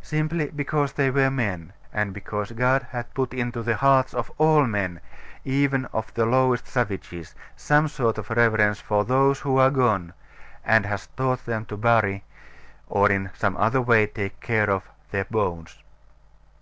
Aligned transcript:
Simply 0.00 0.48
because 0.50 0.94
they 0.94 1.10
were 1.10 1.30
men; 1.30 1.74
and 1.92 2.14
because 2.14 2.52
God 2.52 2.84
has 2.84 3.04
put 3.12 3.34
into 3.34 3.62
the 3.62 3.76
hearts 3.76 4.14
of 4.14 4.32
all 4.38 4.64
men, 4.64 4.98
even 5.44 5.84
of 5.92 6.14
the 6.14 6.24
lowest 6.24 6.66
savages, 6.66 7.34
some 7.54 7.86
sort 7.86 8.16
of 8.16 8.30
reverence 8.30 8.80
for 8.80 9.04
those 9.04 9.40
who 9.40 9.58
are 9.58 9.70
gone; 9.70 10.14
and 10.64 10.86
has 10.86 11.08
taught 11.18 11.44
them 11.44 11.66
to 11.66 11.76
bury, 11.76 12.24
or 12.88 13.10
in 13.10 13.28
some 13.34 13.58
other 13.58 13.82
way 13.82 14.06
take 14.06 14.40
care 14.40 14.70
of, 14.70 14.84
their 15.10 15.26
bones. 15.26 15.82